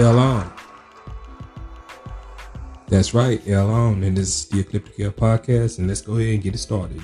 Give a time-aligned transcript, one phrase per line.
[0.00, 0.52] L on.
[2.88, 6.34] That's right, L on, and this is the Ecliptic Air podcast, and let's go ahead
[6.34, 7.00] and get it started.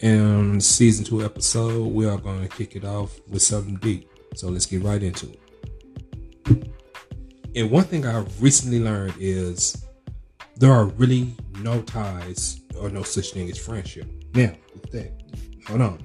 [0.00, 4.08] And season two episode, we are going to kick it off with something deep.
[4.34, 6.70] So let's get right into it.
[7.56, 9.84] And one thing I've recently learned is
[10.56, 14.06] there are really no ties or no such thing as friendship.
[14.34, 15.12] Now, with that,
[15.66, 15.98] hold on.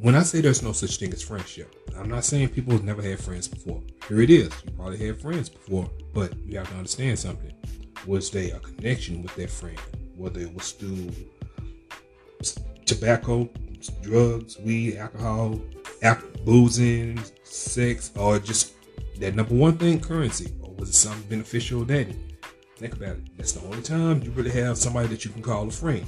[0.00, 3.02] When I say there's no such thing as friendship, I'm not saying people have never
[3.02, 3.82] had friends before.
[4.08, 4.50] Here it is.
[4.64, 7.52] You probably had friends before, but you have to understand something.
[8.06, 9.80] Was there a connection with that friend?
[10.16, 11.10] Whether it was through
[12.84, 13.48] tobacco,
[14.02, 15.60] drugs, weed, alcohol,
[16.44, 18.74] boozing, sex, or just
[19.18, 22.06] that number one thing, currency, or was it something beneficial that?
[22.76, 23.36] Think about it.
[23.36, 26.04] That's the only time you really have somebody that you can call a friend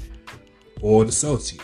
[0.83, 1.62] or an associate.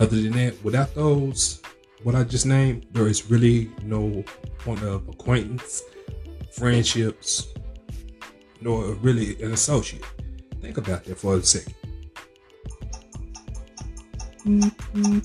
[0.00, 1.62] Other than that, without those,
[2.02, 4.24] what I just named, there is really no
[4.58, 5.82] point of acquaintance,
[6.52, 7.48] friendships,
[8.60, 10.04] nor really an associate.
[10.60, 11.74] Think about that for a second.
[14.44, 15.18] Mm-hmm.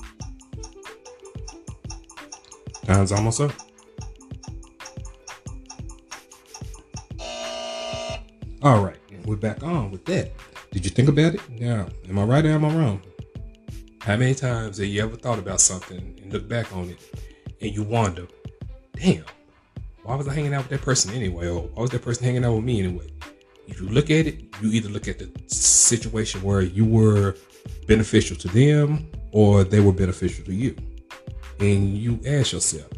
[2.85, 3.64] Time's almost up.
[8.65, 10.31] All right, we're back on with that.
[10.71, 11.41] Did you think about it?
[11.51, 11.87] Yeah.
[12.09, 12.99] Am I right or am I wrong?
[14.01, 16.97] How many times have you ever thought about something and look back on it
[17.61, 18.25] and you wonder,
[18.93, 19.23] damn,
[20.01, 21.47] why was I hanging out with that person anyway?
[21.47, 23.07] Or why was that person hanging out with me anyway?
[23.67, 27.35] If you look at it, you either look at the situation where you were
[27.85, 30.75] beneficial to them or they were beneficial to you.
[31.59, 32.89] And you ask yourself,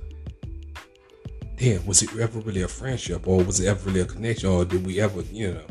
[1.57, 4.63] damn, was it ever really a friendship or was it ever really a connection or
[4.63, 5.65] did we ever, you know,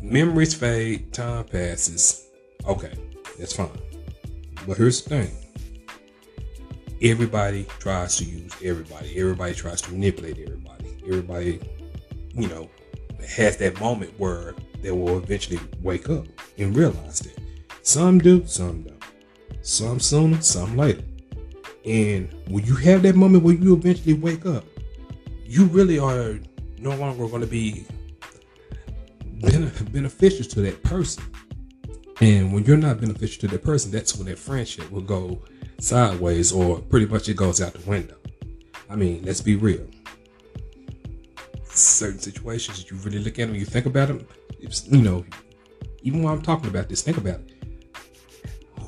[0.00, 2.28] memories fade, time passes.
[2.66, 2.92] Okay,
[3.38, 3.70] that's fine.
[4.66, 5.30] But here's the thing
[7.02, 10.96] everybody tries to use everybody, everybody tries to manipulate everybody.
[11.06, 11.60] Everybody,
[12.34, 12.70] you know,
[13.28, 16.26] has that moment where they will eventually wake up
[16.58, 17.38] and realize that.
[17.82, 19.02] Some do, some don't.
[19.62, 21.02] Some sooner, some later.
[21.84, 24.64] And when you have that moment where you eventually wake up,
[25.46, 26.38] you really are
[26.78, 27.86] no longer going to be
[29.92, 31.22] beneficial to that person.
[32.20, 35.42] And when you're not beneficial to that person, that's when that friendship will go
[35.78, 38.16] sideways or pretty much it goes out the window.
[38.88, 39.86] I mean, let's be real.
[41.64, 44.26] Certain situations, you really look at them, you think about them,
[44.86, 45.24] you know,
[46.02, 47.56] even while I'm talking about this, think about it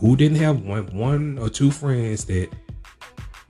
[0.00, 2.48] who didn't have one one or two friends that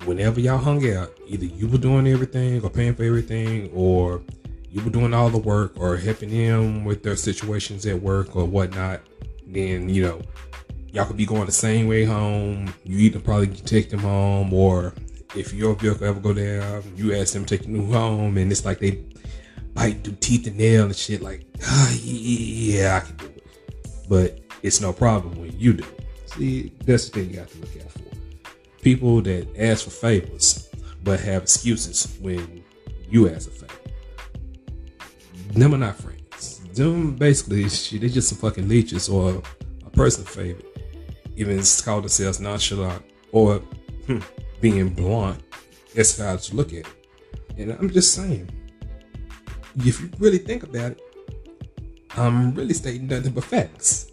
[0.08, 4.22] whenever y'all hung out, either you were doing everything or paying for everything, or
[4.70, 8.46] you were doing all the work or helping them with their situations at work or
[8.46, 9.02] whatnot,
[9.46, 10.22] then you know
[10.92, 12.72] y'all could be going the same way home.
[12.84, 14.94] You either probably take them home, or
[15.36, 18.64] if your vehicle ever go down, you ask them to take you home, and it's
[18.64, 19.04] like they
[19.74, 21.20] bite through teeth and nail and shit.
[21.20, 23.46] Like, ah, yeah, I can do it,
[24.08, 25.84] but it's no problem when you do.
[26.24, 28.17] See, that's the thing you have to look out for.
[28.82, 30.68] People that ask for favors
[31.02, 32.62] but have excuses when
[33.10, 33.74] you ask a favor.
[35.52, 36.60] Them are not friends.
[36.74, 39.42] Them basically, shit, they just some fucking leeches or
[39.84, 40.64] a person favorite.
[41.36, 43.58] Even call themselves nonchalant or
[44.06, 44.18] hmm,
[44.60, 45.42] being blunt.
[45.94, 46.86] That's how to look at it.
[47.56, 48.48] And I'm just saying,
[49.76, 51.00] if you really think about it,
[52.16, 54.10] I'm really stating nothing but facts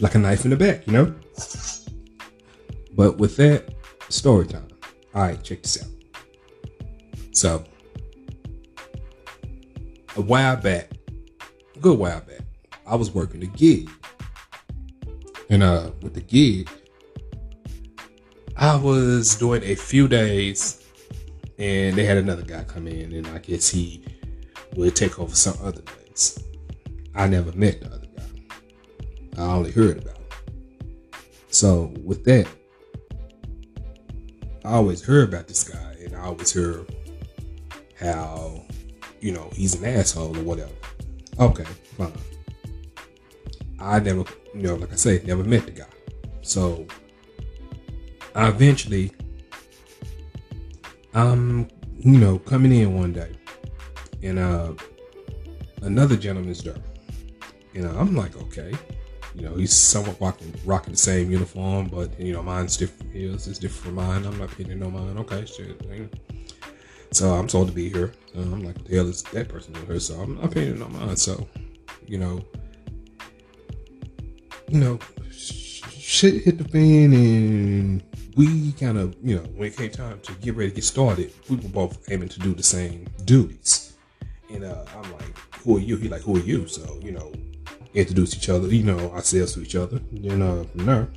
[0.00, 1.14] like a knife in the back, you know?
[3.00, 3.76] But with that,
[4.10, 4.68] story time.
[5.14, 5.88] All right, check this out.
[7.32, 7.64] So,
[10.16, 10.90] a while back,
[11.76, 12.42] a good while back,
[12.86, 13.88] I was working a gig.
[15.48, 16.68] And uh with the gig,
[18.58, 20.84] I was doing a few days
[21.56, 24.04] and they had another guy come in and I guess he
[24.76, 26.38] would take over some other days.
[27.14, 29.42] I never met the other guy.
[29.42, 31.14] I only heard about it.
[31.48, 32.46] So with that,
[34.64, 36.94] I always heard about this guy, and I always heard
[37.98, 38.62] how,
[39.20, 40.72] you know, he's an asshole or whatever.
[41.38, 41.64] Okay,
[41.96, 42.12] fine.
[43.78, 44.24] I never,
[44.54, 45.86] you know, like I say, never met the guy.
[46.42, 46.86] So
[48.34, 49.12] I eventually,
[51.14, 51.68] I'm,
[51.98, 53.32] you know, coming in one day,
[54.22, 54.72] and uh,
[55.82, 56.76] another gentleman's there.
[57.72, 58.72] Know, I'm like, okay,
[59.34, 63.12] you know, he's somewhat rocking, rocking the same uniform, but you know, mine's different.
[63.12, 64.24] His is different from mine.
[64.24, 65.16] I'm not painting no mine.
[65.18, 65.80] Okay, shit.
[67.12, 68.12] So I'm told to be here.
[68.36, 70.00] Uh, I'm like, the hell is that person doing here?
[70.00, 71.16] So I'm not painting no mine.
[71.16, 71.48] So,
[72.06, 72.44] you know,
[74.68, 74.98] you know,
[75.30, 78.02] shit hit the fan and
[78.36, 81.32] we kind of, you know, when it came time to get ready to get started,
[81.48, 83.96] we were both aiming to do the same duties.
[84.52, 85.96] And uh, I'm like, who are you?
[85.96, 86.66] He like, who are you?
[86.68, 87.32] So, you know,
[87.94, 89.98] introduce each other, you know, ourselves to each other.
[90.10, 91.08] And then uh, from there,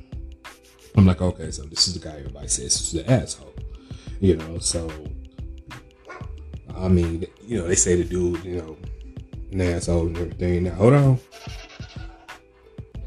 [0.96, 3.54] I'm like, okay, so this is the guy everybody says is the asshole.
[4.20, 4.90] You know, so
[6.76, 8.76] I mean, you know, they say the dude, you know,
[9.52, 10.64] an asshole and everything.
[10.64, 11.18] Now hold on.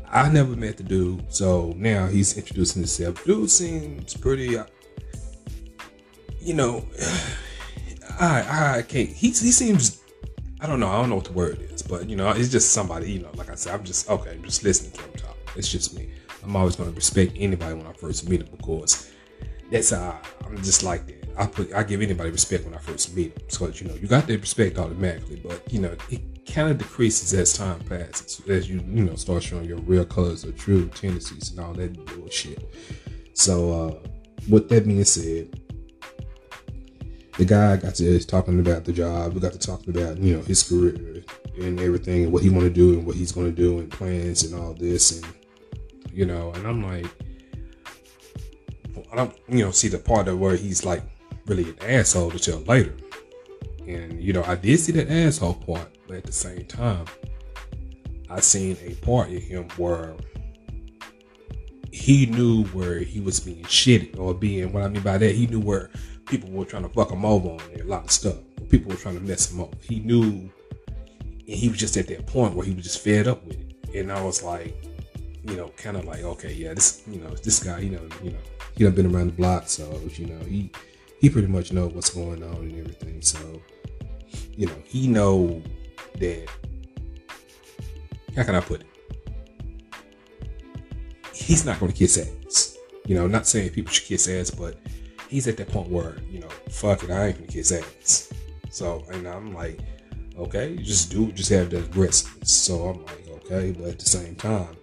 [0.10, 3.24] I never met the dude, so now he's introducing himself.
[3.26, 4.66] Dude seems pretty, uh,
[6.40, 6.86] you know,
[8.20, 9.10] I I can't.
[9.10, 10.02] He he seems,
[10.60, 12.72] I don't know, I don't know what the word is, but you know, it's just
[12.72, 13.12] somebody.
[13.12, 14.32] You know, like I said, I'm just okay.
[14.32, 15.38] I'm just listening to him talk.
[15.56, 16.10] It's just me.
[16.44, 19.12] I'm always going to respect anybody when I first meet them because
[19.72, 21.30] that's how I'm just like that.
[21.38, 23.44] I put I give anybody respect when I first meet them.
[23.50, 27.34] So you know, you got that respect automatically, but you know, it kind of decreases
[27.36, 31.52] as time passes, as you you know start showing your real colors or true tendencies
[31.52, 32.68] and all that bullshit.
[33.34, 34.10] So uh,
[34.50, 35.60] with that being said,
[37.38, 39.34] the guy got to talking about the job.
[39.34, 41.24] We got to talking about you know his career
[41.60, 43.92] and everything, and what he want to do and what he's going to do and
[43.92, 45.34] plans and all this, and
[46.12, 47.06] you know, and I'm like,
[49.12, 51.04] I don't you know see the part of where he's like
[51.46, 52.96] really an asshole until later.
[53.88, 57.06] And you know, I did see that asshole part, but at the same time,
[58.30, 60.16] I seen a part in him where
[61.92, 65.48] he knew where he was being shitty or being what I mean by that, he
[65.48, 65.90] knew where
[66.28, 68.36] people were trying to fuck him over on a lot of stuff.
[68.70, 69.76] People were trying to mess him up.
[69.82, 70.50] He knew
[71.48, 73.96] and he was just at that point where he was just fed up with it.
[73.96, 74.76] And I was like,
[75.44, 78.32] you know, kind of like, okay, yeah, this, you know, this guy, you know, you
[78.32, 78.40] know,
[78.76, 80.70] he done been around the block, so you know, he
[81.22, 83.22] he pretty much know what's going on and everything.
[83.22, 83.40] So,
[84.56, 85.62] you know, he know
[86.20, 86.48] that.
[88.36, 88.88] How can I put it?
[91.34, 92.78] He's not going to kiss ass.
[93.06, 94.78] You know, not saying people should kiss ass, but
[95.30, 98.32] he's at that point where you know, fuck it, I ain't gonna kiss ass.
[98.70, 99.80] So, and I'm like,
[100.38, 102.52] okay, you just do, just have that aggressiveness.
[102.52, 104.76] So I'm like, okay, but at the same time,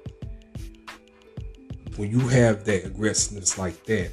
[1.97, 4.13] when you have that aggressiveness like that,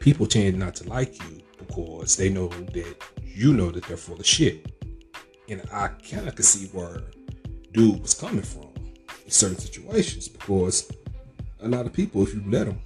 [0.00, 4.18] people tend not to like you because they know that you know that they're full
[4.18, 4.70] of shit.
[5.48, 7.02] And I kind of can see where
[7.72, 8.68] dude was coming from
[9.24, 10.92] in certain situations because
[11.62, 12.80] a lot of people, if you let them,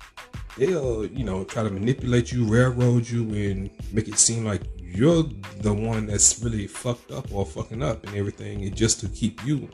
[0.56, 5.24] they'll, you know, try to manipulate you, railroad you, and make it seem like you're
[5.60, 9.44] the one that's really fucked up or fucking up and everything, and just to keep
[9.44, 9.68] you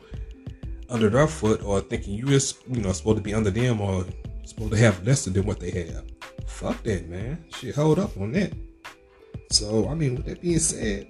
[0.88, 4.05] under their foot or thinking you just, you know, supposed to be under them or
[4.44, 6.05] supposed to have less than what they have.
[6.47, 7.44] Fuck that, man.
[7.55, 8.53] Shit, hold up on that.
[9.50, 11.09] So, I mean, with that being said,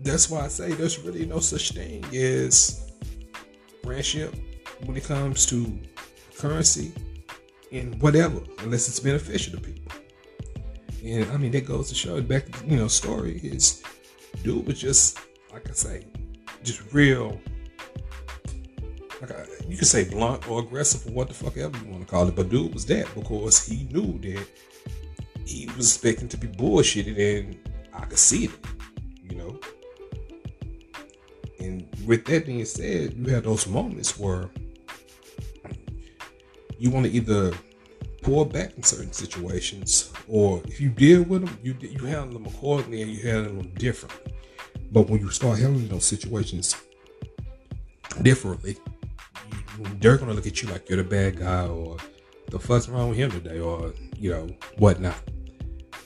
[0.00, 2.92] that's why I say there's really no such thing as
[3.84, 4.34] friendship
[4.84, 5.78] when it comes to
[6.36, 6.92] currency
[7.72, 9.92] and whatever, unless it's beneficial to people.
[11.04, 13.82] And I mean, that goes to show back, you know, story is
[14.42, 15.18] dude was just,
[15.52, 16.04] like I say,
[16.62, 17.40] just real
[19.22, 22.02] like uh, you could say blunt or aggressive or what the fuck ever you want
[22.02, 24.46] to call it, but dude was that because he knew that
[25.46, 27.56] he was expecting to be bullshitted, and
[27.94, 28.50] I could see it,
[29.22, 29.60] you know.
[31.60, 34.50] And with that being said, you have those moments where
[36.78, 37.52] you want to either
[38.22, 42.46] pull back in certain situations, or if you deal with them, you you handle them
[42.46, 44.32] accordingly and you handle them differently.
[44.90, 46.76] But when you start handling those situations
[48.22, 48.76] differently,
[50.00, 51.96] they're gonna look at you like you're the bad guy or
[52.50, 54.48] the fuck's wrong with him today or you know
[54.78, 55.16] whatnot.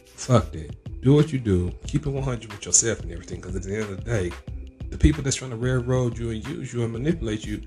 [0.07, 1.03] Fuck that.
[1.03, 1.73] Do what you do.
[1.87, 3.41] Keep it 100 with yourself and everything.
[3.41, 4.33] Because at the end of the day,
[4.89, 7.63] the people that's trying to railroad you and use you and manipulate you,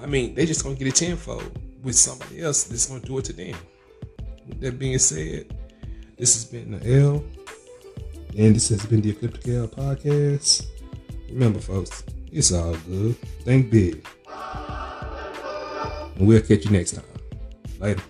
[0.00, 3.24] I mean, they just gonna get it tenfold with somebody else that's gonna do it
[3.26, 3.56] to them.
[4.60, 5.56] That being said,
[6.16, 7.24] this has been the L,
[8.36, 10.66] and this has been the Ecliptic L podcast.
[11.30, 12.02] Remember, folks,
[12.32, 13.16] it's all good.
[13.44, 14.04] Think big.
[16.16, 17.04] And we'll catch you next time.
[17.78, 18.02] Later.